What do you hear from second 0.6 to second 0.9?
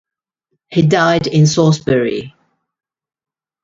He